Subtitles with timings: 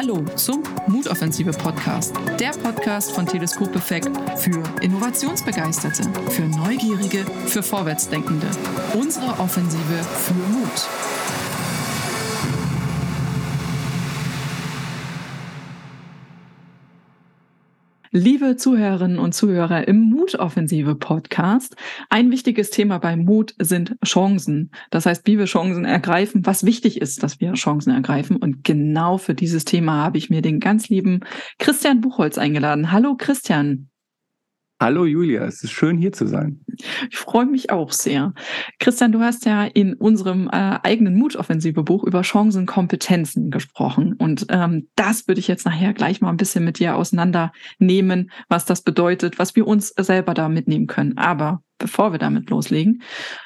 [0.00, 4.08] Hallo zum Mutoffensive Podcast, der Podcast von Teleskop Effekt
[4.38, 8.46] für Innovationsbegeisterte, für Neugierige, für Vorwärtsdenkende.
[8.94, 11.17] Unsere Offensive für Mut.
[18.18, 21.76] Liebe Zuhörerinnen und Zuhörer im Mutoffensive Podcast,
[22.10, 24.72] ein wichtiges Thema beim Mut sind Chancen.
[24.90, 28.34] Das heißt, wie wir Chancen ergreifen, was wichtig ist, dass wir Chancen ergreifen.
[28.34, 31.20] Und genau für dieses Thema habe ich mir den ganz lieben
[31.60, 32.90] Christian Buchholz eingeladen.
[32.90, 33.88] Hallo Christian.
[34.80, 36.60] Hallo Julia, es ist schön hier zu sein.
[37.10, 38.32] Ich freue mich auch sehr.
[38.78, 44.12] Christian, du hast ja in unserem äh, eigenen Mutoffensive-Buch über Chancen, Kompetenzen gesprochen.
[44.12, 48.66] Und ähm, das würde ich jetzt nachher gleich mal ein bisschen mit dir auseinandernehmen, was
[48.66, 51.18] das bedeutet, was wir uns selber da mitnehmen können.
[51.18, 53.02] Aber bevor wir damit loslegen,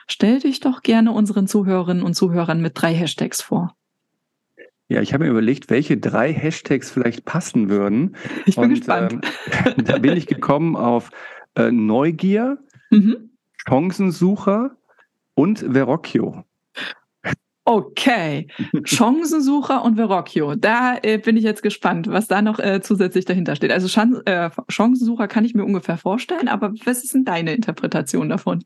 [0.08, 3.74] stell dich doch gerne unseren Zuhörerinnen und Zuhörern mit drei Hashtags vor.
[4.92, 8.14] Ja, ich habe mir überlegt, welche drei Hashtags vielleicht passen würden.
[8.44, 9.26] Ich bin und, gespannt.
[9.64, 11.10] Ähm, da bin ich gekommen auf
[11.54, 12.58] äh, Neugier,
[12.90, 13.30] mhm.
[13.66, 14.76] Chancensucher
[15.34, 16.44] und Verrocchio.
[17.64, 18.48] Okay,
[18.84, 20.56] Chancensucher und Verrocchio.
[20.56, 23.70] Da äh, bin ich jetzt gespannt, was da noch äh, zusätzlich dahinter steht.
[23.70, 28.28] Also Chan äh, Chancensucher kann ich mir ungefähr vorstellen, aber was ist denn deine Interpretation
[28.28, 28.64] davon?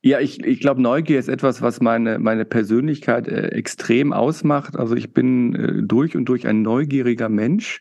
[0.00, 4.76] Ja, ich, ich glaube, Neugier ist etwas, was meine, meine Persönlichkeit äh, extrem ausmacht.
[4.76, 7.80] Also ich bin äh, durch und durch ein neugieriger Mensch.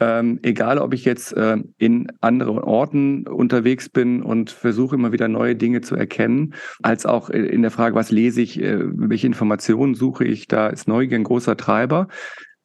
[0.00, 5.28] Ähm, egal, ob ich jetzt äh, in anderen Orten unterwegs bin und versuche immer wieder
[5.28, 9.94] neue Dinge zu erkennen, als auch in der Frage, was lese ich, äh, welche Informationen
[9.94, 12.08] suche ich, da ist Neugier ein großer Treiber.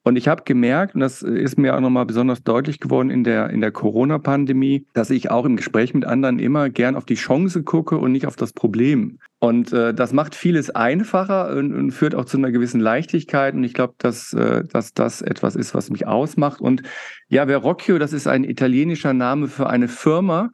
[0.04, 3.50] Und ich habe gemerkt, und das ist mir auch nochmal besonders deutlich geworden in der,
[3.50, 7.64] in der Corona-Pandemie, dass ich auch im Gespräch mit anderen immer gern auf die Chance
[7.64, 9.20] gucke und nicht auf das Problem.
[9.40, 13.54] Und äh, das macht vieles einfacher und, und, führt auch zu einer gewissen Leichtigkeit.
[13.54, 16.60] Und ich glaube, dass, äh, dass das etwas ist, was mich ausmacht.
[16.60, 16.84] Und
[17.30, 20.52] ja, Verrocchio, das ist ein italienischer Name für eine Firma,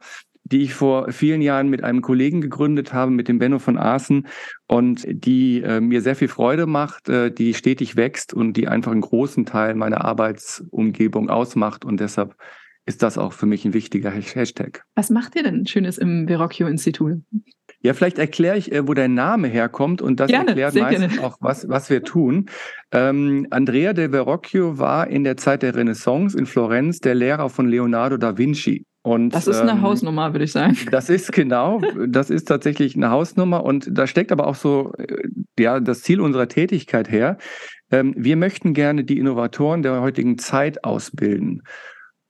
[0.52, 4.26] die ich vor vielen Jahren mit einem Kollegen gegründet habe, mit dem Benno von Aßen
[4.68, 8.92] und die äh, mir sehr viel Freude macht, äh, die stetig wächst und die einfach
[8.92, 12.36] einen großen Teil meiner Arbeitsumgebung ausmacht und deshalb
[12.88, 14.84] ist das auch für mich ein wichtiger Hashtag.
[14.94, 17.20] Was macht ihr denn Schönes im Verrocchio-Institut?
[17.80, 21.26] Ja, vielleicht erkläre ich, äh, wo dein Name herkommt und das gerne, erklärt meistens gerne.
[21.26, 22.46] auch, was, was wir tun.
[22.92, 27.68] Ähm, Andrea del Verrocchio war in der Zeit der Renaissance in Florenz der Lehrer von
[27.68, 28.86] Leonardo da Vinci.
[29.06, 30.76] Und, das ist eine ähm, Hausnummer, würde ich sagen.
[30.90, 35.28] Das ist genau, das ist tatsächlich eine Hausnummer und da steckt aber auch so äh,
[35.60, 37.38] ja das Ziel unserer Tätigkeit her.
[37.92, 41.62] Ähm, wir möchten gerne die Innovatoren der heutigen Zeit ausbilden.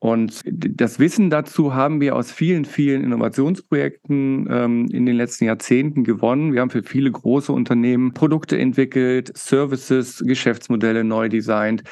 [0.01, 6.05] Und das Wissen dazu haben wir aus vielen, vielen Innovationsprojekten ähm, in den letzten Jahrzehnten
[6.05, 6.53] gewonnen.
[6.53, 11.85] Wir haben für viele große Unternehmen Produkte entwickelt, Services, Geschäftsmodelle neu designt.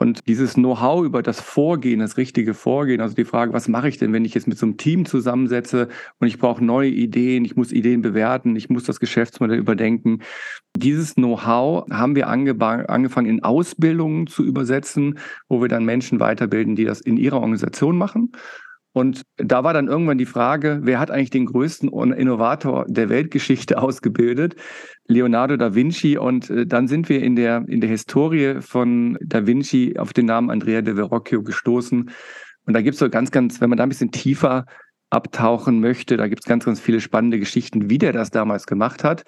[0.00, 3.98] Und dieses Know-how über das Vorgehen, das richtige Vorgehen, also die Frage, was mache ich
[3.98, 5.88] denn, wenn ich jetzt mit so einem Team zusammensetze
[6.20, 10.22] und ich brauche neue Ideen, ich muss Ideen bewerten, ich muss das Geschäftsmodell überdenken.
[10.76, 16.84] Dieses Know-how haben wir angefangen in Ausbildungen zu übersetzen, wo wir dann Menschen weiterbilden, die
[16.84, 18.30] das in ihrer Organisation machen.
[18.98, 23.78] Und da war dann irgendwann die Frage, wer hat eigentlich den größten Innovator der Weltgeschichte
[23.80, 24.56] ausgebildet?
[25.06, 26.18] Leonardo da Vinci.
[26.18, 30.26] Und äh, dann sind wir in der, in der Historie von da Vinci auf den
[30.26, 32.10] Namen Andrea de Verrocchio gestoßen.
[32.66, 34.66] Und da gibt es so ganz, ganz, wenn man da ein bisschen tiefer
[35.10, 39.04] abtauchen möchte, da gibt es ganz, ganz viele spannende Geschichten, wie der das damals gemacht
[39.04, 39.22] hat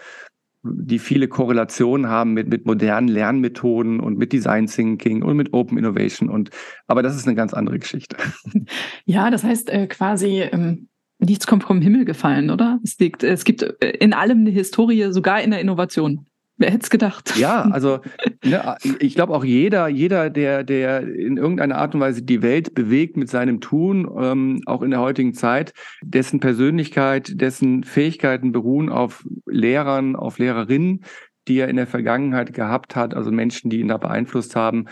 [0.62, 5.78] die viele Korrelationen haben mit, mit modernen Lernmethoden und mit Design Thinking und mit Open
[5.78, 6.28] Innovation.
[6.28, 6.50] Und,
[6.86, 8.16] aber das ist eine ganz andere Geschichte.
[9.06, 10.88] Ja, das heißt äh, quasi, ähm,
[11.18, 12.78] nichts kommt vom Himmel gefallen, oder?
[12.84, 16.26] Es, liegt, es gibt äh, in allem eine Historie, sogar in der Innovation.
[16.60, 17.38] Wer hätte es gedacht?
[17.38, 18.00] Ja, also
[18.44, 22.74] ne, ich glaube auch jeder, jeder, der, der in irgendeiner Art und Weise die Welt
[22.74, 25.72] bewegt mit seinem Tun, ähm, auch in der heutigen Zeit,
[26.02, 31.02] dessen Persönlichkeit, dessen Fähigkeiten beruhen auf Lehrern, auf Lehrerinnen,
[31.48, 34.84] die er in der Vergangenheit gehabt hat, also Menschen, die ihn da beeinflusst haben.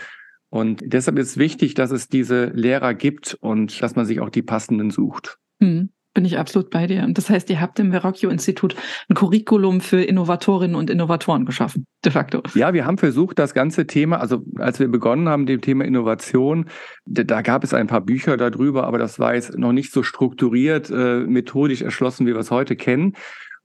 [0.49, 4.31] Und deshalb ist es wichtig, dass es diese Lehrer gibt und dass man sich auch
[4.31, 5.37] die passenden sucht.
[5.61, 5.91] Hm.
[6.15, 7.03] Bin ich absolut bei dir.
[7.03, 8.75] Und das heißt, ihr habt im Verrocchio-Institut
[9.09, 12.41] ein Curriculum für Innovatorinnen und Innovatoren geschaffen, de facto.
[12.55, 16.65] Ja, wir haben versucht, das ganze Thema, also als wir begonnen haben, dem Thema Innovation,
[17.05, 20.89] da gab es ein paar Bücher darüber, aber das war jetzt noch nicht so strukturiert,
[20.89, 23.13] äh, methodisch erschlossen, wie wir es heute kennen.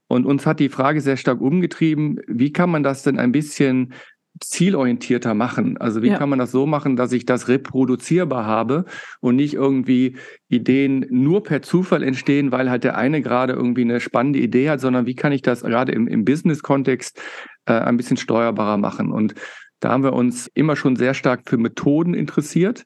[0.07, 3.93] Und uns hat die Frage sehr stark umgetrieben, wie kann man das denn ein bisschen
[4.41, 5.77] zielorientierter machen.
[5.77, 6.17] Also wie ja.
[6.17, 8.85] kann man das so machen, dass ich das reproduzierbar habe
[9.21, 10.17] und nicht irgendwie
[10.49, 14.81] Ideen nur per Zufall entstehen, weil halt der eine gerade irgendwie eine spannende Idee hat,
[14.81, 17.21] sondern wie kann ich das gerade im, im Business-Kontext
[17.65, 19.11] äh, ein bisschen steuerbarer machen.
[19.11, 19.35] Und
[19.79, 22.85] Da haben wir uns immer schon sehr stark für Methoden interessiert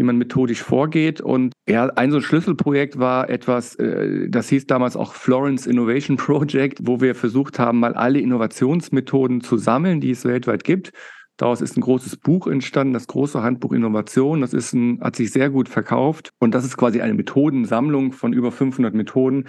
[0.00, 1.20] wie man methodisch vorgeht.
[1.20, 6.16] Und ja, ein so ein Schlüsselprojekt war etwas, äh, das hieß damals auch Florence Innovation
[6.16, 10.92] Project, wo wir versucht haben, mal alle Innovationsmethoden zu sammeln, die es weltweit gibt.
[11.36, 14.40] Daraus ist ein großes Buch entstanden, das große Handbuch Innovation.
[14.40, 16.30] Das ist ein, hat sich sehr gut verkauft.
[16.38, 19.48] Und das ist quasi eine Methodensammlung von über 500 Methoden,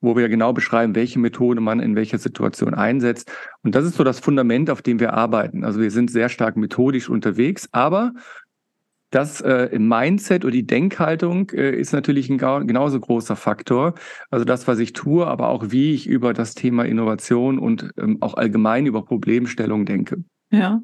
[0.00, 3.30] wo wir genau beschreiben, welche Methode man in welcher Situation einsetzt.
[3.62, 5.62] Und das ist so das Fundament, auf dem wir arbeiten.
[5.62, 8.12] Also wir sind sehr stark methodisch unterwegs, aber
[9.10, 13.94] das äh, Mindset oder die Denkhaltung äh, ist natürlich ein genauso großer Faktor.
[14.30, 18.18] Also das, was ich tue, aber auch wie ich über das Thema Innovation und ähm,
[18.20, 20.24] auch allgemein über Problemstellung denke.
[20.52, 20.80] Ja,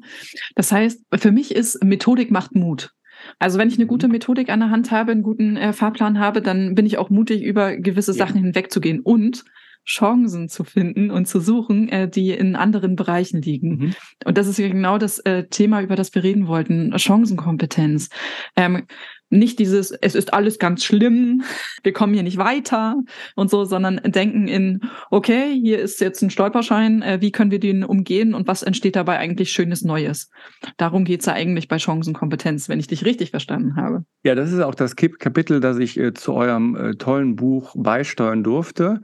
[0.55, 2.91] das heißt, für mich ist Methodik macht Mut.
[3.39, 3.89] Also wenn ich eine mhm.
[3.89, 7.09] gute Methodik an der Hand habe, einen guten äh, Fahrplan habe, dann bin ich auch
[7.09, 8.17] mutig, über gewisse ja.
[8.17, 8.99] Sachen hinwegzugehen.
[9.01, 9.43] Und
[9.87, 13.69] Chancen zu finden und zu suchen, äh, die in anderen Bereichen liegen.
[13.69, 13.93] Mhm.
[14.25, 18.09] Und das ist ja genau das äh, Thema, über das wir reden wollten, Chancenkompetenz.
[18.55, 18.83] Ähm,
[19.29, 21.43] nicht dieses, es ist alles ganz schlimm,
[21.83, 22.95] wir kommen hier nicht weiter
[23.35, 27.59] und so, sondern denken in, okay, hier ist jetzt ein Stolperschein, äh, wie können wir
[27.59, 30.29] den umgehen und was entsteht dabei eigentlich Schönes Neues?
[30.77, 34.03] Darum geht's ja eigentlich bei Chancenkompetenz, wenn ich dich richtig verstanden habe.
[34.23, 38.43] Ja, das ist auch das Kapitel, das ich äh, zu eurem äh, tollen Buch beisteuern
[38.43, 39.01] durfte.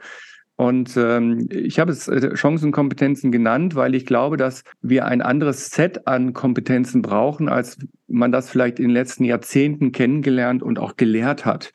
[0.55, 5.71] Und ähm, ich habe es äh, Chancenkompetenzen genannt, weil ich glaube, dass wir ein anderes
[5.71, 7.77] Set an Kompetenzen brauchen, als
[8.07, 11.73] man das vielleicht in den letzten Jahrzehnten kennengelernt und auch gelehrt hat.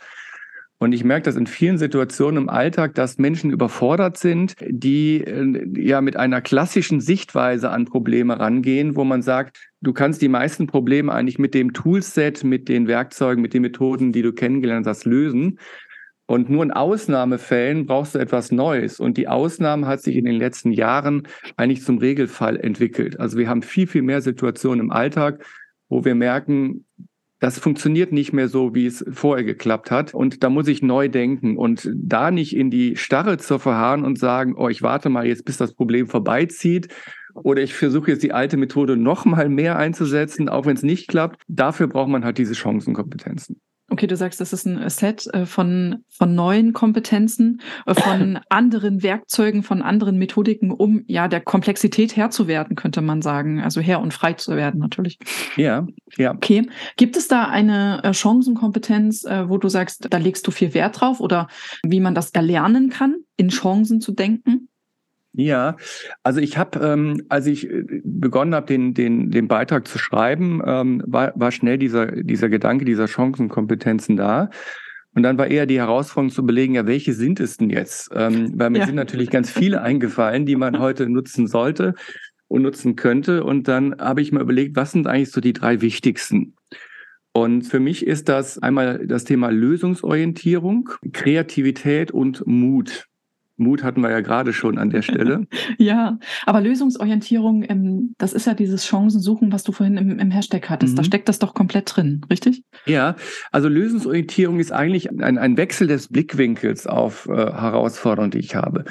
[0.81, 5.67] Und ich merke das in vielen Situationen im Alltag, dass Menschen überfordert sind, die äh,
[5.77, 10.69] ja mit einer klassischen Sichtweise an Probleme rangehen, wo man sagt, du kannst die meisten
[10.69, 15.05] Probleme eigentlich mit dem Toolset, mit den Werkzeugen, mit den Methoden, die du kennengelernt hast,
[15.05, 15.59] lösen.
[16.29, 19.01] Und nur in Ausnahmefällen brauchst du etwas Neues.
[19.01, 21.27] Und die Ausnahme hat sich in den letzten Jahren
[21.57, 23.19] eigentlich zum Regelfall entwickelt.
[23.19, 25.43] Also wir haben viel, viel mehr Situationen im Alltag,
[25.89, 26.85] wo wir merken,
[27.41, 30.13] das funktioniert nicht mehr so, wie es vorher geklappt hat.
[30.13, 34.19] Und da muss ich neu denken und da nicht in die Starre zu verharren und
[34.19, 36.89] sagen, oh, ich warte mal jetzt, bis das Problem vorbeizieht.
[37.33, 41.09] Oder ich versuche jetzt die alte Methode noch mal mehr einzusetzen, auch wenn es nicht
[41.09, 41.41] klappt.
[41.49, 43.61] Dafür braucht man halt diese Chancenkompetenzen.
[43.91, 49.03] Okay, du sagst, das ist ein Set äh, von, von neuen Kompetenzen, äh, von anderen
[49.03, 53.61] Werkzeugen, von anderen Methodiken, um ja der Komplexität Herr zu werden, könnte man sagen.
[53.61, 55.19] Also Herr und frei zu werden, natürlich.
[55.57, 55.87] Ja,
[56.17, 56.35] ja.
[56.35, 56.69] Okay.
[56.97, 61.21] Gibt es da eine äh, Chancenkompetenz, wo du sagst, da legst du viel Wert drauf
[61.21, 61.49] oder
[61.83, 64.68] wie man das erlernen kann, in Chancen zu denken?
[65.39, 65.77] Ja,
[66.25, 70.61] also ich habe, ähm, als ich äh, begonnen habe, den, den, den Beitrag zu schreiben,
[70.67, 74.51] ähm, war, war schnell dieser, dieser Gedanke dieser Chancenkompetenzen da.
[75.15, 78.11] Und dann war eher die Herausforderung zu überlegen, ja, welche sind es denn jetzt?
[78.17, 78.87] Ähm, weil mir ja.
[78.87, 81.95] sind natürlich ganz viele eingefallen, die man heute nutzen sollte
[82.49, 83.45] und nutzen könnte.
[83.45, 86.57] Und dann habe ich mal überlegt, was sind eigentlich so die drei wichtigsten?
[87.31, 93.07] Und für mich ist das einmal das Thema Lösungsorientierung, Kreativität und Mut.
[93.59, 95.47] Mut hatten wir ja gerade schon an der Stelle.
[95.79, 100.71] ja, aber Lösungsorientierung, ähm, das ist ja dieses Chancensuchen, was du vorhin im, im Hashtag
[100.71, 100.95] hattest.
[100.95, 100.97] Mhm.
[100.97, 102.63] Da steckt das doch komplett drin, richtig?
[102.87, 103.17] Ja,
[103.53, 108.85] also Lösungsorientierung ist eigentlich ein, ein Wechsel des Blickwinkels auf äh, Herausforderungen, die ich habe.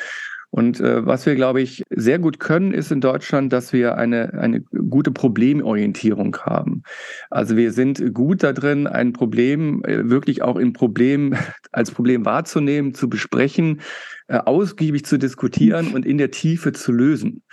[0.49, 4.33] Und äh, was wir, glaube ich, sehr gut können, ist in Deutschland, dass wir eine,
[4.33, 6.83] eine gute Problemorientierung haben.
[7.29, 11.36] Also wir sind gut da drin, ein Problem äh, wirklich auch im Problem
[11.71, 13.81] als Problem wahrzunehmen, zu besprechen,
[14.27, 17.43] äh, ausgiebig zu diskutieren und in der Tiefe zu lösen.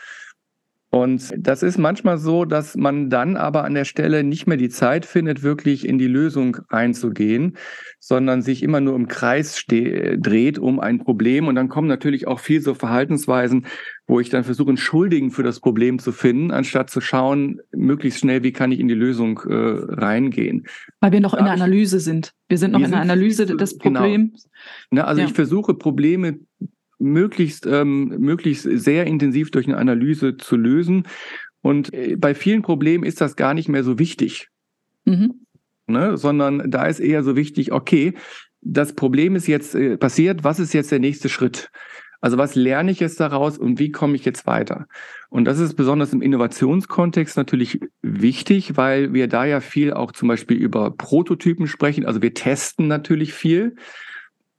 [0.95, 4.69] Und das ist manchmal so, dass man dann aber an der Stelle nicht mehr die
[4.69, 7.57] Zeit findet, wirklich in die Lösung einzugehen,
[7.99, 11.49] sondern sich immer nur im Kreis dreht um ein Problem.
[11.49, 13.67] Und dann kommen natürlich auch viel so Verhaltensweisen,
[14.07, 18.21] wo ich dann versuche, einen Schuldigen für das Problem zu finden, anstatt zu schauen, möglichst
[18.21, 20.67] schnell, wie kann ich in die Lösung äh, reingehen.
[21.01, 22.33] Weil wir noch in der Analyse sind.
[22.49, 24.01] Wir sind noch in der Analyse des genau.
[24.01, 24.49] Problems.
[24.91, 25.03] Genau.
[25.03, 25.27] Ne, also ja.
[25.27, 26.39] ich versuche Probleme
[26.99, 31.05] möglichst, ähm, möglichst sehr intensiv durch eine Analyse zu lösen.
[31.63, 34.49] Und äh, bei vielen Problemen ist das gar nicht mehr so wichtig.
[35.07, 35.47] Mhm.
[35.87, 36.19] Ne?
[36.19, 38.15] Sondern da ist eher so wichtig, okay,
[38.61, 41.71] das Problem ist jetzt äh, passiert, was ist jetzt der nächste Schritt?
[42.25, 44.87] Also was lerne ich jetzt daraus und wie komme ich jetzt weiter?
[45.29, 50.29] Und das ist besonders im Innovationskontext natürlich wichtig, weil wir da ja viel auch zum
[50.29, 52.07] Beispiel über Prototypen sprechen.
[52.07, 53.77] Also wir testen natürlich viel.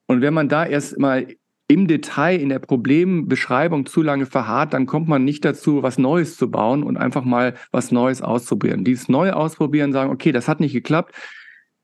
[0.05, 1.25] Und wenn man da erst mal
[1.67, 6.37] im Detail in der Problembeschreibung zu lange verharrt, dann kommt man nicht dazu, was Neues
[6.37, 8.83] zu bauen und einfach mal was Neues auszuprobieren.
[8.83, 11.15] Dieses Neue ausprobieren, sagen, okay, das hat nicht geklappt.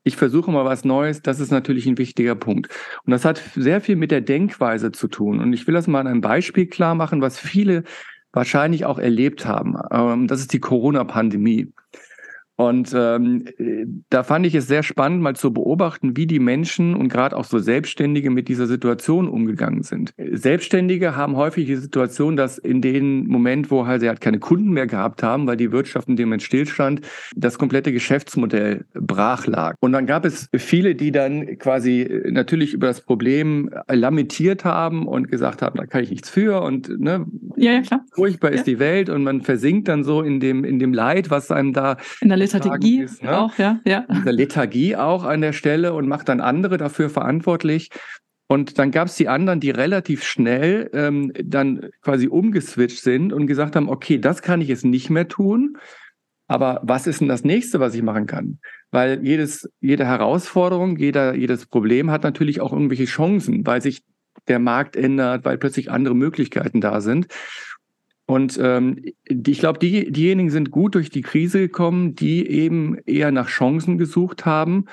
[0.04, 2.68] Ich versuche mal was Neues, das ist natürlich ein wichtiger Punkt.
[3.04, 5.40] Und das hat sehr viel mit der Denkweise zu tun.
[5.40, 7.84] Und ich will das mal an einem Beispiel klar machen, was viele
[8.32, 9.76] wahrscheinlich auch erlebt haben.
[9.90, 11.72] Ähm, das ist die Corona-Pandemie.
[12.62, 13.44] Und ähm,
[14.08, 17.44] da fand ich es sehr spannend, mal zu beobachten, wie die Menschen und gerade auch
[17.44, 20.14] so Selbstständige mit dieser Situation umgegangen sind.
[20.30, 24.70] Selbstständige haben häufig die Situation, dass in dem Moment, wo halt sie halt keine Kunden
[24.70, 27.00] mehr gehabt haben, weil die Wirtschaft in dem Moment stillstand,
[27.34, 29.74] das komplette Geschäftsmodell brach lag.
[29.80, 35.32] Und dann gab es viele, die dann quasi natürlich über das Problem lamentiert haben und
[35.32, 37.26] gesagt haben, da kann ich nichts für und ne,
[37.56, 38.04] ja, ja, klar.
[38.14, 38.58] furchtbar ja.
[38.58, 41.72] ist die Welt und man versinkt dann so in dem, in dem Leid, was einem
[41.72, 43.38] da in der Lethargie ist, ne?
[43.38, 44.06] auch, ja, ja.
[44.24, 47.90] Der Lethargie auch an der Stelle und macht dann andere dafür verantwortlich.
[48.48, 53.46] Und dann gab es die anderen, die relativ schnell ähm, dann quasi umgeswitcht sind und
[53.46, 55.78] gesagt haben, okay, das kann ich jetzt nicht mehr tun.
[56.48, 58.58] Aber was ist denn das nächste, was ich machen kann?
[58.90, 64.02] Weil jedes, jede Herausforderung, jeder, jedes Problem hat natürlich auch irgendwelche Chancen, weil sich
[64.48, 67.28] der Markt ändert, weil plötzlich andere Möglichkeiten da sind.
[68.32, 73.30] Und ähm, ich glaube, die, diejenigen sind gut durch die Krise gekommen, die eben eher
[73.30, 74.86] nach Chancen gesucht haben,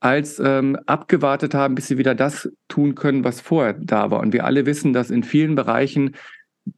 [0.00, 4.20] als ähm, abgewartet haben, bis sie wieder das tun können, was vorher da war.
[4.20, 6.16] Und wir alle wissen, dass in vielen Bereichen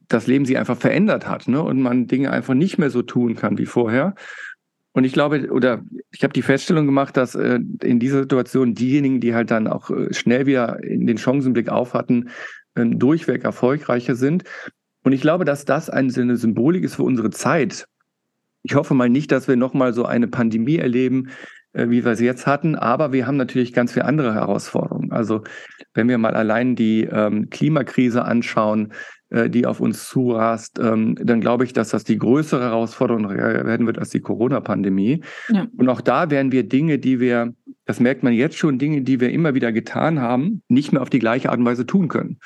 [0.07, 1.61] das Leben sich einfach verändert hat ne?
[1.61, 4.15] und man Dinge einfach nicht mehr so tun kann wie vorher.
[4.93, 9.19] Und ich glaube, oder ich habe die Feststellung gemacht, dass äh, in dieser Situation diejenigen,
[9.19, 12.29] die halt dann auch äh, schnell wieder in den Chancenblick auf hatten,
[12.75, 14.45] äh, durchweg erfolgreicher sind.
[15.05, 17.85] Und ich glaube, dass das eine Symbolik ist für unsere Zeit.
[18.63, 21.29] Ich hoffe mal nicht, dass wir nochmal so eine Pandemie erleben,
[21.73, 25.11] äh, wie wir sie jetzt hatten, aber wir haben natürlich ganz viele andere Herausforderungen.
[25.11, 25.43] Also
[25.93, 28.93] wenn wir mal allein die ähm, Klimakrise anschauen,
[29.29, 33.85] äh, die auf uns zurast, ähm, dann glaube ich, dass das die größere Herausforderung werden
[33.85, 35.21] wird als die Corona-Pandemie.
[35.49, 35.67] Ja.
[35.77, 37.53] Und auch da werden wir Dinge, die wir,
[37.85, 41.11] das merkt man jetzt schon, Dinge, die wir immer wieder getan haben, nicht mehr auf
[41.11, 42.39] die gleiche Art und Weise tun können.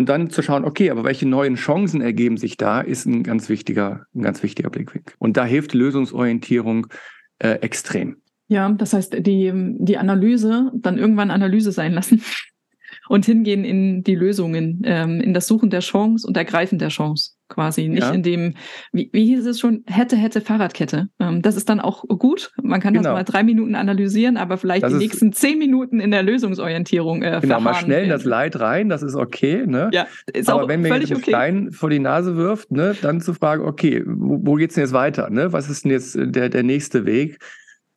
[0.00, 3.50] Und dann zu schauen, okay, aber welche neuen Chancen ergeben sich da, ist ein ganz
[3.50, 5.14] wichtiger, ein ganz wichtiger Blickwinkel.
[5.18, 6.86] Und da hilft Lösungsorientierung
[7.38, 8.16] äh, extrem.
[8.48, 12.22] Ja, das heißt, die, die Analyse, dann irgendwann Analyse sein lassen
[13.10, 17.32] und hingehen in die Lösungen, ähm, in das Suchen der Chance und Ergreifen der Chance
[17.48, 17.88] quasi.
[17.88, 18.12] Nicht ja.
[18.12, 18.54] in dem,
[18.92, 21.08] wie, wie hieß es schon, hätte, hätte, Fahrradkette.
[21.18, 22.52] Ähm, das ist dann auch gut.
[22.62, 23.02] Man kann genau.
[23.02, 27.24] das mal drei Minuten analysieren, aber vielleicht das die nächsten zehn Minuten in der Lösungsorientierung
[27.24, 29.66] äh, Genau, mal schnell in das Leid rein, das ist okay.
[29.66, 29.90] Ne?
[29.92, 31.30] Ja, ist aber auch wenn mir jetzt ein okay.
[31.32, 34.92] Stein vor die Nase wirft, ne, dann zu fragen, okay, wo, wo geht's denn jetzt
[34.92, 35.30] weiter?
[35.30, 35.52] Ne?
[35.52, 37.40] Was ist denn jetzt der, der nächste Weg?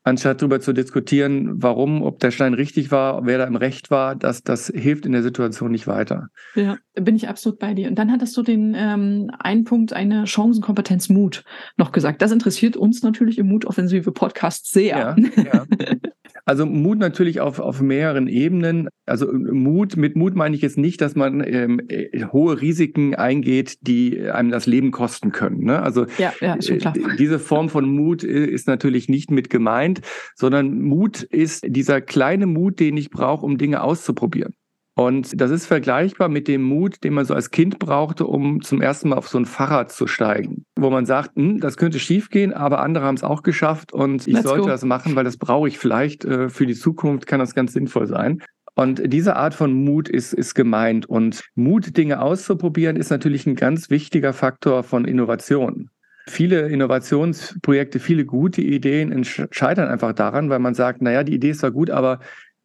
[0.04, 4.16] Anstatt darüber zu diskutieren, warum, ob der Stein richtig war, wer da im Recht war,
[4.16, 6.28] das, das hilft in der Situation nicht weiter.
[6.56, 7.88] Ja, bin ich absolut bei dir.
[7.88, 11.44] Und dann hattest du den ähm, einen Punkt, eine Chancenkompetenz Mut
[11.78, 12.22] noch gesagt.
[12.22, 15.16] Das interessiert uns natürlich im Mutoffensive Podcast sehr.
[15.18, 15.66] Ja, ja.
[16.46, 18.90] Also Mut natürlich auf, auf mehreren Ebenen.
[19.06, 23.78] Also Mut, mit Mut meine ich jetzt nicht, dass man ähm, äh, hohe Risiken eingeht,
[23.82, 25.64] die einem das Leben kosten können.
[25.64, 25.82] Ne?
[25.82, 26.96] Also ja, ja, schon klar.
[26.96, 30.02] Äh, diese Form von Mut äh, ist natürlich nicht mit gemeint,
[30.36, 34.54] sondern Mut ist dieser kleine Mut, den ich brauche, um Dinge auszuprobieren.
[34.96, 38.80] Und das ist vergleichbar mit dem Mut, den man so als Kind brauchte, um zum
[38.80, 42.54] ersten Mal auf so ein Fahrrad zu steigen, wo man sagt, hm, das könnte schiefgehen,
[42.54, 44.68] aber andere haben es auch geschafft und ich Let's sollte go.
[44.68, 48.06] das machen, weil das brauche ich vielleicht äh, für die Zukunft, kann das ganz sinnvoll
[48.06, 48.44] sein.
[48.76, 51.06] Und diese Art von Mut ist, ist gemeint.
[51.06, 55.90] Und Mut, Dinge auszuprobieren, ist natürlich ein ganz wichtiger Faktor von Innovation.
[56.28, 61.60] Viele Innovationsprojekte, viele gute Ideen scheitern einfach daran, weil man sagt, naja, die Idee ist
[61.60, 62.20] zwar gut, aber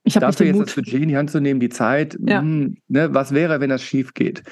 [0.09, 0.67] ich habe dafür jetzt Mut.
[0.67, 2.43] das Budget in die Hand zu nehmen, die Zeit, ja.
[2.43, 4.43] mh, hm, ne, was wäre, wenn das schief geht?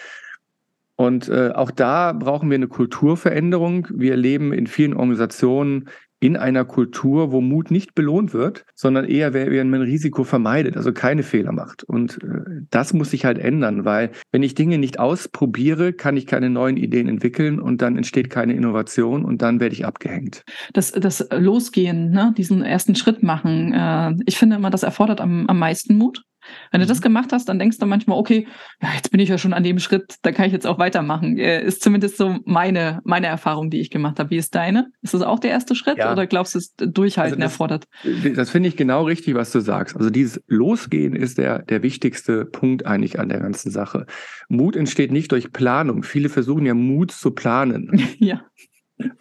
[0.96, 3.88] Und äh, auch da brauchen wir eine Kulturveränderung.
[3.92, 5.90] Wir leben in vielen Organisationen
[6.26, 10.92] in einer Kultur, wo Mut nicht belohnt wird, sondern eher, wenn man Risiko vermeidet, also
[10.92, 11.84] keine Fehler macht.
[11.84, 16.26] Und äh, das muss sich halt ändern, weil wenn ich Dinge nicht ausprobiere, kann ich
[16.26, 20.42] keine neuen Ideen entwickeln und dann entsteht keine Innovation und dann werde ich abgehängt.
[20.72, 22.34] Das, das Losgehen, ne?
[22.36, 26.24] diesen ersten Schritt machen, äh, ich finde immer, das erfordert am, am meisten Mut.
[26.70, 27.04] Wenn du das mhm.
[27.04, 28.46] gemacht hast, dann denkst du manchmal, okay,
[28.82, 31.38] ja, jetzt bin ich ja schon an dem Schritt, da kann ich jetzt auch weitermachen.
[31.38, 34.30] Äh, ist zumindest so meine, meine Erfahrung, die ich gemacht habe.
[34.30, 34.88] Wie ist deine?
[35.02, 36.12] Ist das auch der erste Schritt ja.
[36.12, 37.84] oder glaubst du, es Durchhalten also das, erfordert?
[38.34, 39.96] Das finde ich genau richtig, was du sagst.
[39.96, 44.06] Also dieses Losgehen ist der, der wichtigste Punkt eigentlich an der ganzen Sache.
[44.48, 46.02] Mut entsteht nicht durch Planung.
[46.02, 48.00] Viele versuchen ja Mut zu planen.
[48.18, 48.42] ja.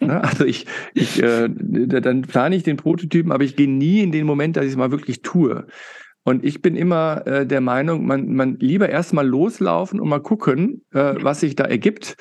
[0.00, 4.10] Ne, also ich, ich äh, dann plane ich den Prototypen, aber ich gehe nie in
[4.10, 5.66] den Moment, dass ich es mal wirklich tue.
[6.26, 10.82] Und ich bin immer äh, der Meinung, man, man lieber erstmal loslaufen und mal gucken,
[10.92, 12.16] äh, was sich da ergibt.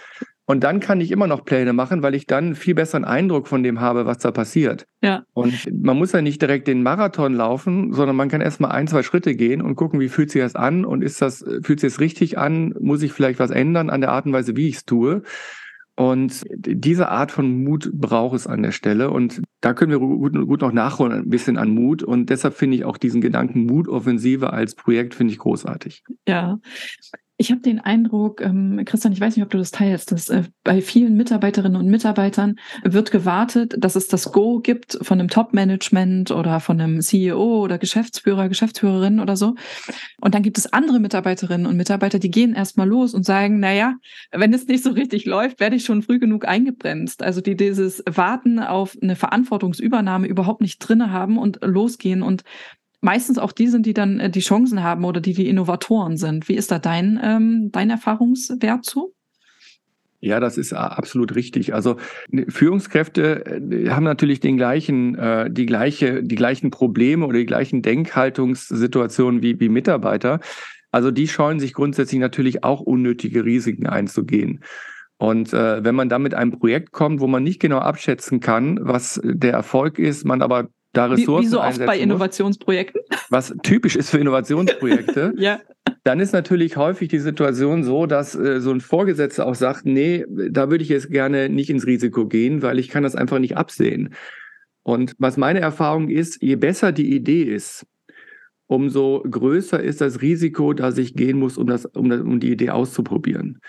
[0.46, 3.64] Und dann kann ich immer noch Pläne machen, weil ich dann viel besseren Eindruck von
[3.64, 4.86] dem habe, was da passiert.
[5.02, 5.24] Ja.
[5.34, 9.02] Und man muss ja nicht direkt den Marathon laufen, sondern man kann erstmal ein, zwei
[9.02, 12.00] Schritte gehen und gucken, wie fühlt sich das an und ist das, fühlt sich das
[12.00, 12.76] richtig an?
[12.80, 15.24] Muss ich vielleicht was ändern an der Art und Weise, wie ich es tue?
[15.98, 19.12] Und diese Art von Mut braucht es an der Stelle.
[19.12, 22.04] Und da können wir gut, gut noch nachholen, ein bisschen an Mut.
[22.04, 26.04] Und deshalb finde ich auch diesen Gedanken Mutoffensive als Projekt, finde ich großartig.
[26.28, 26.60] Ja,
[27.38, 30.44] ich habe den Eindruck, ähm, Christian, ich weiß nicht, ob du das teilst, dass äh,
[30.64, 36.32] bei vielen Mitarbeiterinnen und Mitarbeitern wird gewartet, dass es das Go gibt von einem Top-Management
[36.32, 39.56] oder von einem CEO oder Geschäftsführer, Geschäftsführerin oder so.
[40.22, 43.74] Und dann gibt es andere Mitarbeiterinnen und Mitarbeiter, die gehen erstmal los und sagen, na
[43.74, 43.96] ja,
[44.32, 47.22] wenn es nicht so richtig läuft, werde ich schon früh genug eingebremst.
[47.22, 52.44] Also die dieses Warten auf eine Verantwortungsübernahme überhaupt nicht drinne haben und losgehen und
[53.02, 56.50] meistens auch die sind, die dann äh, die Chancen haben oder die die Innovatoren sind.
[56.50, 59.14] Wie ist da dein, ähm, dein Erfahrungswert zu?
[60.22, 61.76] Ja, das ist absolut richtig.
[61.76, 61.98] Also
[62.30, 67.46] ne, Führungskräfte äh, haben natürlich den gleichen, äh, die gleiche, die gleichen Probleme oder die
[67.46, 70.40] gleichen Denkhaltungssituationen wie, wie Mitarbeiter.
[70.92, 74.64] Also die scheuen sich grundsätzlich natürlich auch unnötige Risiken einzugehen.
[75.18, 78.80] Und äh, wenn man dann mit einem Projekt kommt, wo man nicht genau abschätzen kann,
[78.82, 83.02] was der Erfolg ist, man aber da Ressourcen wie, wie so oft bei Innovationsprojekten.
[83.10, 85.34] Muss, was typisch ist für Innovationsprojekte.
[85.38, 85.60] ja.
[86.04, 90.26] Dann ist natürlich häufig die Situation so, dass äh, so ein Vorgesetzter auch sagt, nee,
[90.28, 93.58] da würde ich jetzt gerne nicht ins Risiko gehen, weil ich kann das einfach nicht
[93.58, 94.14] absehen.
[94.84, 97.88] Und was meine Erfahrung ist, je besser die Idee ist,
[98.68, 102.52] umso größer ist das Risiko, dass ich gehen muss, um, das, um, das, um die
[102.52, 103.60] Idee auszuprobieren.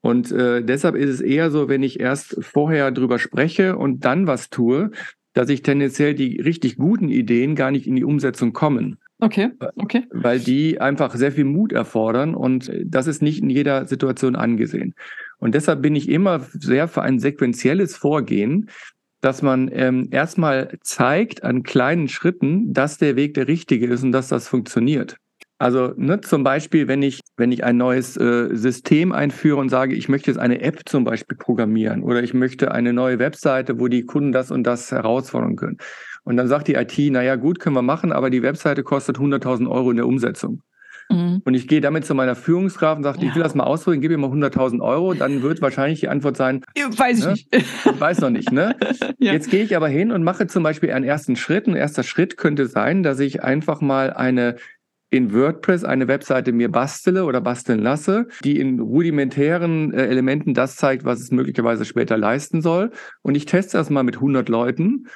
[0.00, 4.26] Und äh, deshalb ist es eher so, wenn ich erst vorher drüber spreche und dann
[4.26, 4.90] was tue,
[5.38, 8.98] dass ich tendenziell die richtig guten Ideen gar nicht in die Umsetzung kommen.
[9.20, 10.02] Okay, okay.
[10.10, 14.96] Weil die einfach sehr viel Mut erfordern und das ist nicht in jeder Situation angesehen.
[15.38, 18.68] Und deshalb bin ich immer sehr für ein sequenzielles Vorgehen,
[19.20, 24.10] dass man ähm, erstmal zeigt an kleinen Schritten, dass der Weg der richtige ist und
[24.10, 25.18] dass das funktioniert.
[25.58, 29.96] Also ne, zum Beispiel, wenn ich, wenn ich ein neues äh, System einführe und sage,
[29.96, 33.88] ich möchte jetzt eine App zum Beispiel programmieren oder ich möchte eine neue Webseite, wo
[33.88, 35.78] die Kunden das und das herausfordern können.
[36.22, 39.68] Und dann sagt die IT, naja, gut, können wir machen, aber die Webseite kostet 100.000
[39.68, 40.62] Euro in der Umsetzung.
[41.10, 41.40] Mhm.
[41.44, 43.28] Und ich gehe damit zu meiner Führungskraft und sage, ja.
[43.28, 45.14] ich will das mal ausprobieren, gib mir mal 100.000 Euro.
[45.14, 47.32] Dann wird wahrscheinlich die Antwort sein, weiß ich ne?
[47.32, 47.54] nicht.
[47.54, 48.52] Ich weiß noch nicht.
[48.52, 48.76] Ne?
[49.18, 49.32] ja.
[49.32, 51.66] Jetzt gehe ich aber hin und mache zum Beispiel einen ersten Schritt.
[51.66, 54.56] Ein erster Schritt könnte sein, dass ich einfach mal eine
[55.10, 60.76] in WordPress eine Webseite mir bastele oder basteln lasse, die in rudimentären äh, Elementen das
[60.76, 62.90] zeigt, was es möglicherweise später leisten soll.
[63.22, 65.06] Und ich teste das mal mit 100 Leuten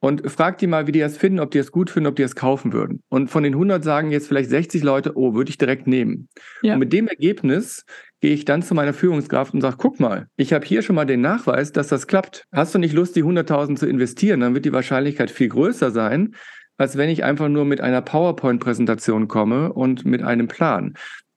[0.00, 2.22] und frage die mal, wie die das finden, ob die es gut finden, ob die
[2.22, 3.02] es kaufen würden.
[3.08, 6.28] Und von den 100 sagen jetzt vielleicht 60 Leute, oh, würde ich direkt nehmen.
[6.62, 6.74] Ja.
[6.74, 7.84] Und mit dem Ergebnis
[8.20, 11.04] gehe ich dann zu meiner Führungskraft und sage, guck mal, ich habe hier schon mal
[11.04, 12.44] den Nachweis, dass das klappt.
[12.52, 14.40] Hast du nicht Lust, die 100.000 zu investieren?
[14.40, 16.34] Dann wird die Wahrscheinlichkeit viel größer sein,
[16.78, 20.94] als wenn ich einfach nur mit einer PowerPoint-Präsentation komme und mit einem Plan.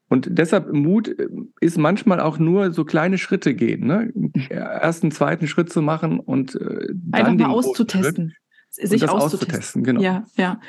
[0.07, 1.27] Und deshalb Mut äh,
[1.59, 4.11] ist manchmal auch nur so kleine Schritte gehen, ne?
[4.49, 8.33] Ersten, zweiten Schritt zu machen und äh, dann einfach mal auszutesten,
[8.69, 9.09] sich auszutesten.
[9.09, 9.83] auszutesten.
[9.83, 10.01] Genau.
[10.01, 10.59] Ja, ja.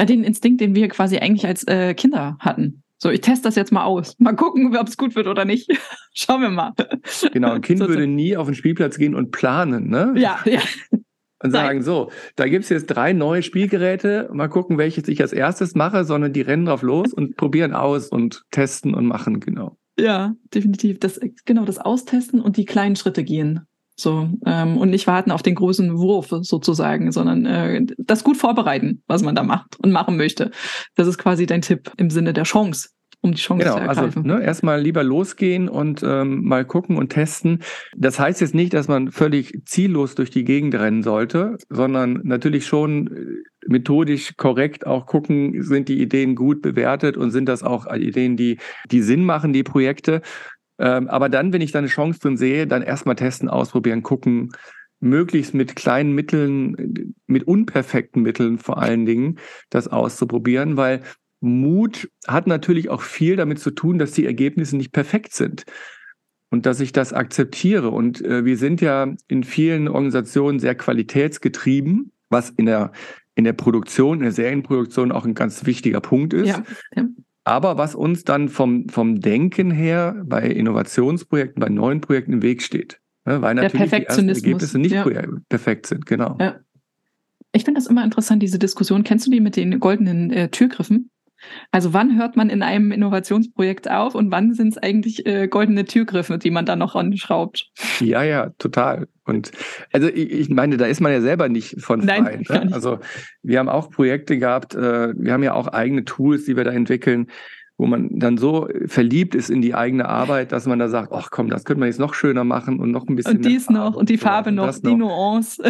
[0.00, 2.82] Den Instinkt, den wir quasi eigentlich als äh, Kinder hatten.
[3.00, 4.16] So, ich teste das jetzt mal aus.
[4.18, 5.70] Mal gucken, ob es gut wird oder nicht.
[6.14, 6.72] Schauen wir mal.
[7.32, 10.14] Genau, ein Kind so, würde nie auf den Spielplatz gehen und planen, ne?
[10.16, 10.60] Ja, ja
[11.42, 15.74] und sagen, so, da gibt's jetzt drei neue Spielgeräte, mal gucken, welches ich als erstes
[15.74, 19.76] mache, sondern die rennen drauf los und probieren aus und testen und machen, genau.
[19.98, 21.00] Ja, definitiv.
[21.00, 23.60] Das, genau, das Austesten und die kleinen Schritte gehen.
[24.00, 29.02] So, ähm, und nicht warten auf den großen Wurf sozusagen, sondern äh, das gut vorbereiten,
[29.08, 30.52] was man da macht und machen möchte.
[30.94, 34.00] Das ist quasi dein Tipp im Sinne der Chance um die Chance genau, zu also,
[34.02, 34.30] ergreifen.
[34.30, 37.62] Also ne, erstmal lieber losgehen und ähm, mal gucken und testen.
[37.96, 42.66] Das heißt jetzt nicht, dass man völlig ziellos durch die Gegend rennen sollte, sondern natürlich
[42.66, 47.92] schon äh, methodisch korrekt auch gucken, sind die Ideen gut bewertet und sind das auch
[47.92, 48.58] Ideen, die,
[48.90, 50.22] die Sinn machen, die Projekte.
[50.78, 54.50] Ähm, aber dann, wenn ich da eine Chance drin sehe, dann erstmal testen, ausprobieren, gucken,
[55.00, 59.38] möglichst mit kleinen Mitteln, mit unperfekten Mitteln vor allen Dingen,
[59.70, 61.02] das auszuprobieren, weil
[61.40, 65.64] Mut hat natürlich auch viel damit zu tun, dass die Ergebnisse nicht perfekt sind
[66.50, 67.90] und dass ich das akzeptiere.
[67.90, 72.92] Und äh, wir sind ja in vielen Organisationen sehr qualitätsgetrieben, was in der,
[73.34, 76.48] in der Produktion, in der Serienproduktion auch ein ganz wichtiger Punkt ist.
[76.48, 76.64] Ja,
[76.96, 77.04] ja.
[77.44, 82.62] Aber was uns dann vom, vom Denken her bei Innovationsprojekten, bei neuen Projekten im Weg
[82.62, 83.00] steht.
[83.24, 83.40] Ne?
[83.40, 85.06] Weil natürlich die ersten Ergebnisse nicht ja.
[85.48, 86.36] perfekt sind, genau.
[87.52, 89.02] Ich finde das immer interessant, diese Diskussion.
[89.02, 91.10] Kennst du die mit den goldenen äh, Türgriffen?
[91.70, 95.84] Also wann hört man in einem Innovationsprojekt auf und wann sind es eigentlich äh, goldene
[95.84, 97.70] Türgriffe, die man da noch anschraubt?
[98.00, 99.08] Ja, ja, total.
[99.24, 99.52] Und
[99.92, 102.20] also ich, ich meine, da ist man ja selber nicht von frei.
[102.20, 102.72] Nein, ne?
[102.72, 102.98] Also
[103.42, 106.72] wir haben auch Projekte gehabt, äh, wir haben ja auch eigene Tools, die wir da
[106.72, 107.28] entwickeln.
[107.78, 111.30] wo man dann so verliebt ist in die eigene Arbeit, dass man da sagt, ach
[111.30, 113.36] komm, das könnte man jetzt noch schöner machen und noch ein bisschen.
[113.36, 114.98] Und dies noch und die Farbe noch, die noch.
[114.98, 115.62] Nuance.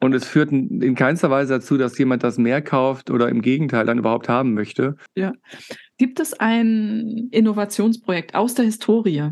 [0.00, 3.86] Und es führt in keinster Weise dazu, dass jemand das mehr kauft oder im Gegenteil
[3.86, 4.96] dann überhaupt haben möchte.
[5.14, 5.32] Ja.
[5.98, 9.30] Gibt es ein Innovationsprojekt aus der Historie?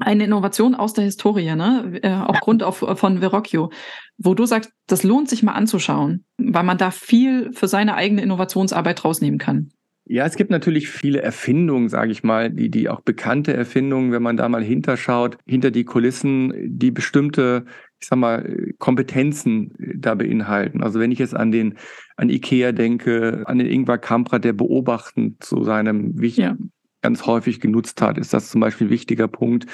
[0.00, 1.98] Eine Innovation aus der Historie, ne?
[2.02, 3.70] Äh, aufgrund auf, von Verrocchio,
[4.16, 8.22] wo du sagst, das lohnt sich mal anzuschauen, weil man da viel für seine eigene
[8.22, 9.72] Innovationsarbeit rausnehmen kann.
[10.10, 14.22] Ja, es gibt natürlich viele Erfindungen, sage ich mal, die, die auch bekannte Erfindungen, wenn
[14.22, 17.66] man da mal hinterschaut, hinter die Kulissen, die bestimmte,
[18.00, 20.82] ich sag mal, Kompetenzen da beinhalten.
[20.82, 21.78] Also wenn ich jetzt an den,
[22.16, 26.68] an Ikea denke, an den Ingvar Kamprad, der beobachtend zu seinem wichtigen, ja.
[27.02, 29.66] ganz häufig genutzt hat, ist das zum Beispiel ein wichtiger Punkt.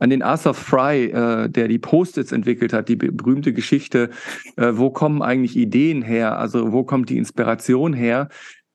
[0.00, 4.10] An den Arthur Fry, äh, der die Post-its entwickelt hat, die berühmte Geschichte,
[4.56, 6.38] äh, wo kommen eigentlich Ideen her?
[6.38, 8.28] Also wo kommt die Inspiration her?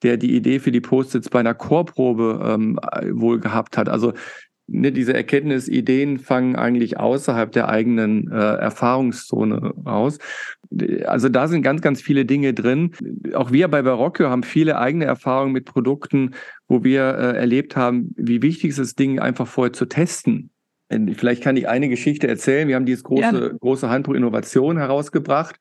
[0.04, 2.78] der die Idee für die Post-its bei einer Chorprobe ähm,
[3.12, 3.90] wohl gehabt hat.
[3.90, 4.14] Also
[4.68, 10.20] ne, diese Erkenntnis, Ideen fangen eigentlich außerhalb der eigenen äh, Erfahrungszone aus.
[11.06, 12.92] Also da sind ganz, ganz viele Dinge drin.
[13.34, 16.32] Auch wir bei Barocchio haben viele eigene Erfahrungen mit Produkten,
[16.68, 20.50] wo wir äh, erlebt haben, wie wichtig ist es, Dinge einfach vorher zu testen.
[21.16, 22.68] Vielleicht kann ich eine Geschichte erzählen.
[22.68, 23.58] Wir haben dieses große, ja.
[23.60, 25.56] große Handbuch Innovation herausgebracht.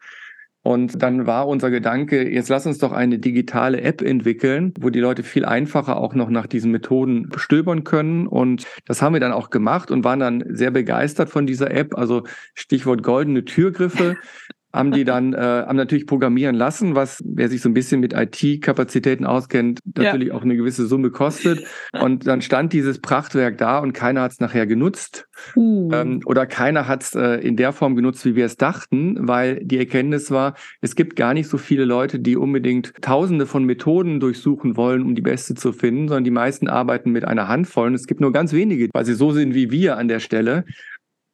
[0.63, 5.01] Und dann war unser Gedanke, jetzt lass uns doch eine digitale App entwickeln, wo die
[5.01, 8.29] Leute viel einfacher auch noch nach diesen Methoden stöbern können.
[8.29, 11.99] Und das haben wir dann auch gemacht und waren dann sehr begeistert von dieser App.
[11.99, 12.23] Also
[12.55, 14.17] Stichwort goldene Türgriffe
[14.73, 18.15] haben die dann äh, haben natürlich programmieren lassen, was wer sich so ein bisschen mit
[18.15, 20.35] IT-Kapazitäten auskennt, natürlich ja.
[20.35, 21.65] auch eine gewisse Summe kostet.
[22.01, 25.29] Und dann stand dieses Prachtwerk da und keiner hat es nachher genutzt.
[25.57, 25.91] Uh.
[25.93, 29.61] Ähm, oder keiner hat es äh, in der Form genutzt, wie wir es dachten, weil
[29.65, 34.21] die Erkenntnis war, es gibt gar nicht so viele Leute, die unbedingt tausende von Methoden
[34.21, 37.89] durchsuchen wollen, um die beste zu finden, sondern die meisten arbeiten mit einer Handvoll.
[37.89, 40.65] Und es gibt nur ganz wenige, weil sie so sind wie wir an der Stelle.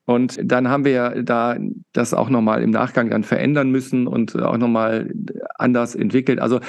[0.09, 1.59] Und dann haben wir ja da
[1.93, 5.13] das auch nochmal im Nachgang dann verändern müssen und auch nochmal
[5.57, 6.41] anders entwickelt.
[6.41, 6.61] Also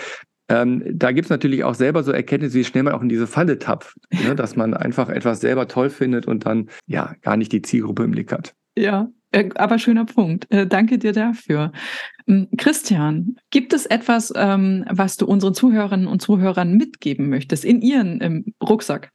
[0.50, 3.28] ähm, da gibt es natürlich auch selber so Erkenntnisse, wie schnell man auch in diese
[3.28, 4.36] Falle tappt, ne?
[4.36, 8.12] dass man einfach etwas selber toll findet und dann ja gar nicht die Zielgruppe im
[8.12, 8.56] Blick hat.
[8.78, 10.52] Ja, äh, aber schöner Punkt.
[10.52, 11.72] Äh, danke dir dafür.
[12.28, 17.82] Ähm, Christian, gibt es etwas, ähm, was du unseren Zuhörerinnen und Zuhörern mitgeben möchtest in
[17.82, 19.12] ihren ähm, Rucksack?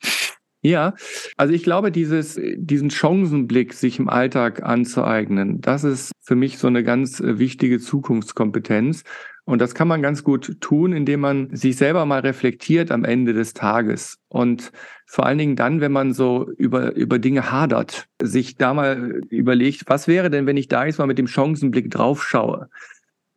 [0.66, 0.94] Ja,
[1.37, 6.68] also ich glaube, dieses, diesen Chancenblick, sich im Alltag anzueignen, das ist für mich so
[6.68, 9.03] eine ganz äh, wichtige Zukunftskompetenz.
[9.44, 13.35] Und das kann man ganz gut tun, indem man sich selber mal reflektiert am Ende
[13.35, 14.16] des Tages.
[14.29, 14.72] Und
[15.05, 19.83] vor allen Dingen dann, wenn man so über, über Dinge hadert, sich da mal überlegt,
[19.87, 22.70] was wäre denn, wenn ich da jetzt mal mit dem Chancenblick draufschaue?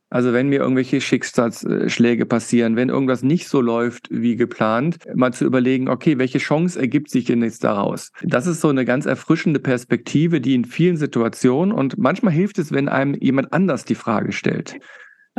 [0.10, 5.44] Also wenn mir irgendwelche Schicksalsschläge passieren, wenn irgendwas nicht so läuft wie geplant, mal zu
[5.44, 8.12] überlegen, okay, welche Chance ergibt sich denn jetzt daraus?
[8.24, 12.72] Das ist so eine ganz erfrischende Perspektive, die in vielen Situationen und manchmal hilft es,
[12.72, 14.80] wenn einem jemand anders die Frage stellt.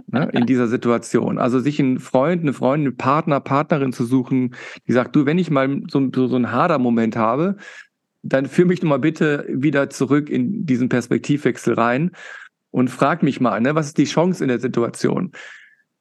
[0.06, 1.38] Ne, in dieser Situation.
[1.38, 4.54] Also sich einen Freund, eine Freundin, einen Partner, Partnerin zu suchen,
[4.86, 7.56] die sagt, du, wenn ich mal so, so, so einen Hader-Moment habe,
[8.22, 12.12] dann führ mich doch mal bitte wieder zurück in diesen Perspektivwechsel rein
[12.70, 15.32] und frag mich mal, ne, was ist die Chance in der Situation?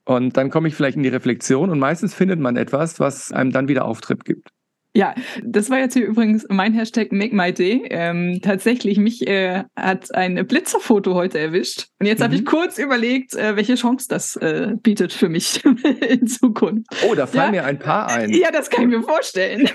[0.06, 3.52] Und dann komme ich vielleicht in die Reflexion und meistens findet man etwas, was einem
[3.52, 4.50] dann wieder Auftrieb gibt.
[4.98, 7.86] Ja, das war jetzt hier übrigens mein Hashtag Make My Day.
[7.92, 11.90] Ähm, tatsächlich, mich äh, hat ein Blitzerfoto heute erwischt.
[12.00, 12.24] Und jetzt mhm.
[12.24, 15.64] habe ich kurz überlegt, äh, welche Chance das äh, bietet für mich
[16.10, 16.88] in Zukunft.
[17.08, 17.62] Oh, da fallen ja.
[17.62, 18.32] mir ein paar ein.
[18.32, 19.70] Ja, das kann ich mir vorstellen.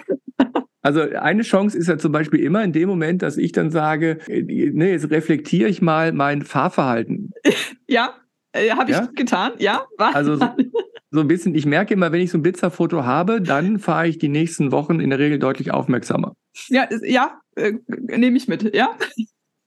[0.82, 4.18] Also eine Chance ist ja zum Beispiel immer in dem Moment, dass ich dann sage,
[4.26, 7.32] äh, ne, jetzt reflektiere ich mal mein Fahrverhalten.
[7.88, 8.14] Ja,
[8.52, 9.08] äh, habe ich ja?
[9.14, 9.84] getan, ja.
[9.98, 10.46] War also so,
[11.10, 14.16] so, ein bisschen, ich merke immer, wenn ich so ein Blitzerfoto habe, dann fahre ich
[14.16, 16.34] die nächsten Wochen in der Regel deutlich aufmerksamer.
[16.68, 18.96] Ja, ja, äh, nehme ich mit, ja.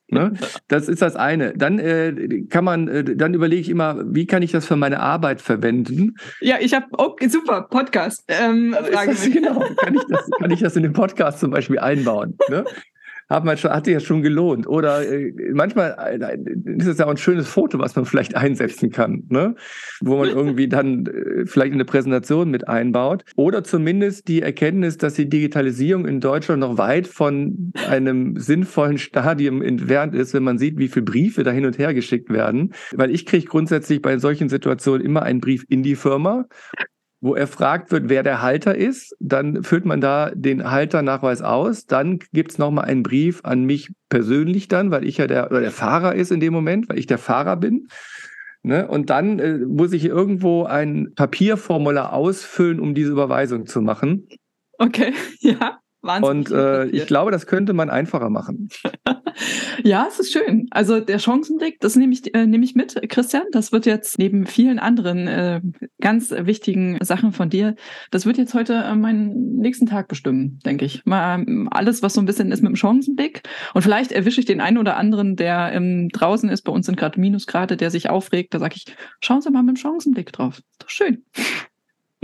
[0.07, 0.33] Ne?
[0.67, 1.53] Das ist das eine.
[1.53, 4.99] Dann äh, kann man, äh, dann überlege ich immer, wie kann ich das für meine
[4.99, 6.15] Arbeit verwenden?
[6.41, 8.23] Ja, ich habe, okay, super, Podcast.
[8.27, 11.79] Ähm, Frage das, genau, kann ich, das, kann ich das in den Podcast zum Beispiel
[11.79, 12.37] einbauen?
[12.49, 12.65] Ne?
[13.29, 14.67] Hat man schon, hat sich ja schon gelohnt.
[14.67, 16.37] Oder äh, manchmal äh,
[16.77, 19.55] ist es ja auch ein schönes Foto, was man vielleicht einsetzen kann, ne?
[20.01, 23.23] wo man irgendwie dann äh, vielleicht eine Präsentation mit einbaut.
[23.35, 29.61] Oder zumindest die Erkenntnis, dass die Digitalisierung in Deutschland noch weit von einem sinnvollen Stadium
[29.61, 32.73] entfernt ist, wenn man sieht, wie viele Briefe da hin und her geschickt werden.
[32.91, 36.45] Weil ich kriege grundsätzlich bei solchen Situationen immer einen Brief in die Firma
[37.25, 39.15] wo erfragt wird, wer der Halter ist.
[39.19, 41.87] Dann füllt man da den Halternachweis aus.
[41.87, 45.61] Dann gibt es nochmal einen Brief an mich persönlich dann, weil ich ja der, oder
[45.61, 47.87] der Fahrer ist in dem Moment, weil ich der Fahrer bin.
[48.61, 48.87] Ne?
[48.87, 54.27] Und dann äh, muss ich irgendwo ein Papierformular ausfüllen, um diese Überweisung zu machen.
[54.77, 55.79] Okay, ja.
[56.05, 58.69] Wahnsinnig und äh, ich glaube, das könnte man einfacher machen.
[59.83, 60.67] ja, es ist schön.
[60.71, 63.43] Also der Chancenblick, das nehme ich, äh, nehme ich mit, Christian.
[63.51, 65.61] Das wird jetzt neben vielen anderen äh,
[65.99, 67.75] ganz wichtigen Sachen von dir,
[68.11, 71.05] das wird jetzt heute äh, meinen nächsten Tag bestimmen, denke ich.
[71.05, 73.41] Mal ähm, alles, was so ein bisschen ist mit dem Chancenblick.
[73.73, 76.97] Und vielleicht erwische ich den einen oder anderen, der ähm, draußen ist, bei uns sind
[76.97, 78.53] gerade Minusgrade, der sich aufregt.
[78.53, 78.85] Da sage ich,
[79.19, 80.61] schauen Sie mal mit dem Chancenblick drauf.
[80.79, 81.23] Doch schön.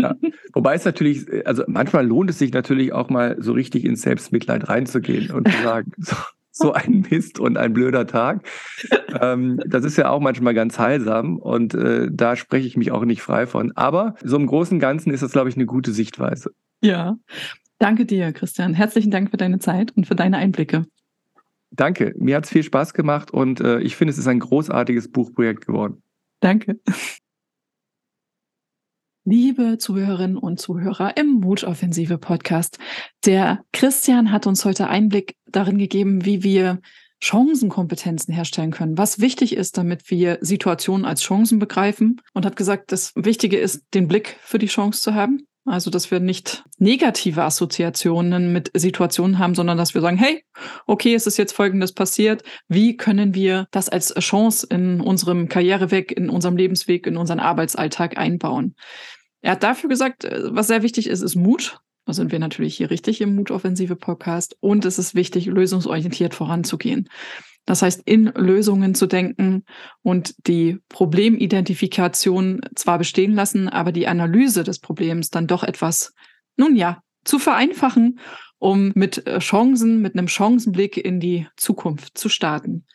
[0.01, 0.15] Ja.
[0.53, 4.69] Wobei es natürlich, also manchmal lohnt es sich natürlich auch mal so richtig ins Selbstmitleid
[4.69, 6.15] reinzugehen und zu sagen, so,
[6.51, 8.45] so ein Mist und ein blöder Tag.
[9.21, 13.05] ähm, das ist ja auch manchmal ganz heilsam und äh, da spreche ich mich auch
[13.05, 13.71] nicht frei von.
[13.75, 16.51] Aber so im Großen und Ganzen ist das, glaube ich, eine gute Sichtweise.
[16.81, 17.17] Ja.
[17.79, 18.73] Danke dir, Christian.
[18.75, 20.85] Herzlichen Dank für deine Zeit und für deine Einblicke.
[21.71, 22.13] Danke.
[22.17, 25.65] Mir hat es viel Spaß gemacht und äh, ich finde, es ist ein großartiges Buchprojekt
[25.65, 26.03] geworden.
[26.41, 26.79] Danke.
[29.23, 32.79] Liebe Zuhörerinnen und Zuhörer im Mutoffensive Podcast,
[33.23, 36.81] der Christian hat uns heute Einblick darin gegeben, wie wir
[37.19, 42.91] Chancenkompetenzen herstellen können, was wichtig ist, damit wir Situationen als Chancen begreifen und hat gesagt,
[42.91, 45.45] das Wichtige ist, den Blick für die Chance zu haben.
[45.65, 50.43] Also, dass wir nicht negative Assoziationen mit Situationen haben, sondern dass wir sagen, hey,
[50.87, 52.41] okay, es ist jetzt Folgendes passiert.
[52.67, 58.17] Wie können wir das als Chance in unserem Karriereweg, in unserem Lebensweg, in unseren Arbeitsalltag
[58.17, 58.75] einbauen?
[59.41, 61.79] Er hat dafür gesagt, äh, was sehr wichtig ist, ist Mut.
[62.05, 64.57] Da sind wir natürlich hier richtig im Mutoffensive Podcast.
[64.59, 67.07] Und es ist wichtig, lösungsorientiert voranzugehen.
[67.65, 69.63] Das heißt, in Lösungen zu denken
[70.01, 76.13] und die Problemidentifikation zwar bestehen lassen, aber die Analyse des Problems dann doch etwas,
[76.57, 78.19] nun ja, zu vereinfachen,
[78.57, 82.85] um mit äh, Chancen, mit einem Chancenblick in die Zukunft zu starten.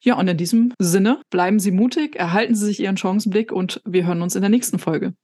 [0.00, 4.06] Ja, und in diesem Sinne bleiben Sie mutig, erhalten Sie sich Ihren Chancenblick und wir
[4.06, 5.14] hören uns in der nächsten Folge.